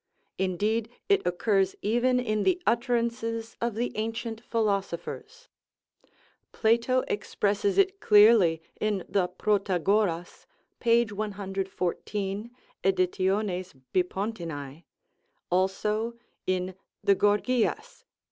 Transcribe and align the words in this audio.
Indeed, 0.39 0.89
it 1.09 1.21
occurs 1.27 1.75
even 1.83 2.19
in 2.19 2.41
the 2.41 2.59
utterances 2.65 3.55
of 3.61 3.75
the 3.75 3.95
ancient 3.95 4.43
philosophers. 4.43 5.47
Plato 6.51 7.03
expresses 7.07 7.77
it 7.77 7.99
clearly 7.99 8.63
in 8.79 9.03
the 9.07 9.27
"Protagoras" 9.27 10.47
(p. 10.79 11.05
114, 11.05 12.49
edit. 12.83 13.17
Bip.), 13.93 14.83
also 15.51 16.13
in 16.47 16.75
the 17.03 17.13
"Gorgias" 17.15 17.99
(p. 17.99 18.05